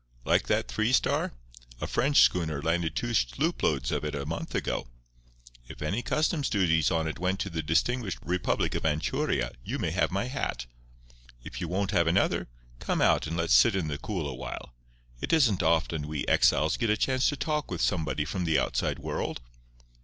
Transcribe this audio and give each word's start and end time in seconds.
Like 0.25 0.47
that 0.47 0.67
Three 0.67 0.91
Star? 0.93 1.33
A 1.79 1.85
French 1.85 2.21
schooner 2.21 2.59
landed 2.59 2.95
two 2.95 3.11
slooploads 3.13 3.91
of 3.91 4.03
it 4.03 4.15
a 4.15 4.25
month 4.25 4.55
ago. 4.55 4.87
If 5.67 5.83
any 5.83 6.01
customs 6.01 6.49
duties 6.49 6.89
on 6.89 7.07
it 7.07 7.19
went 7.19 7.39
to 7.41 7.51
the 7.51 7.61
distinguished 7.61 8.17
republic 8.23 8.73
of 8.73 8.81
Anchuria 8.81 9.53
you 9.63 9.77
may 9.77 9.91
have 9.91 10.09
my 10.09 10.25
hat. 10.25 10.65
If 11.43 11.61
you 11.61 11.67
won't 11.67 11.91
have 11.91 12.07
another, 12.07 12.47
come 12.79 12.99
out 12.99 13.27
and 13.27 13.37
let's 13.37 13.53
sit 13.53 13.75
in 13.75 13.89
the 13.89 13.99
cool 13.99 14.27
a 14.27 14.33
while. 14.33 14.73
It 15.21 15.31
isn't 15.33 15.61
often 15.61 16.07
we 16.07 16.25
exiles 16.25 16.77
get 16.77 16.89
a 16.89 16.97
chance 16.97 17.29
to 17.29 17.35
talk 17.37 17.69
with 17.69 17.79
somebody 17.79 18.25
from 18.25 18.45
the 18.45 18.57
outside 18.57 18.97
world." 18.97 19.39